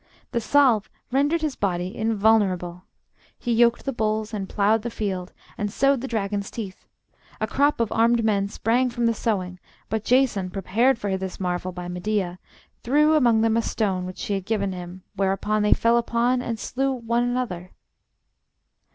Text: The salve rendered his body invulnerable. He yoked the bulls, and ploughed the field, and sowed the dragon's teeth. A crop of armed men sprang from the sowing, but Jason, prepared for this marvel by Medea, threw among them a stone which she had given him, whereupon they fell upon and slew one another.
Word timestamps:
The 0.31 0.41
salve 0.41 0.89
rendered 1.11 1.43
his 1.43 1.55
body 1.55 1.95
invulnerable. 1.95 2.85
He 3.37 3.53
yoked 3.53 3.85
the 3.85 3.93
bulls, 3.93 4.33
and 4.33 4.49
ploughed 4.49 4.81
the 4.81 4.89
field, 4.89 5.31
and 5.59 5.71
sowed 5.71 6.01
the 6.01 6.07
dragon's 6.07 6.49
teeth. 6.49 6.87
A 7.39 7.45
crop 7.45 7.79
of 7.79 7.91
armed 7.91 8.23
men 8.25 8.47
sprang 8.47 8.89
from 8.89 9.05
the 9.05 9.13
sowing, 9.13 9.59
but 9.89 10.03
Jason, 10.03 10.49
prepared 10.49 10.97
for 10.97 11.17
this 11.17 11.39
marvel 11.39 11.71
by 11.71 11.87
Medea, 11.87 12.39
threw 12.81 13.13
among 13.13 13.41
them 13.41 13.55
a 13.55 13.61
stone 13.61 14.07
which 14.07 14.17
she 14.17 14.33
had 14.33 14.45
given 14.47 14.71
him, 14.71 15.03
whereupon 15.15 15.61
they 15.61 15.71
fell 15.71 15.97
upon 15.97 16.41
and 16.41 16.57
slew 16.57 16.91
one 16.91 17.21
another. 17.21 17.69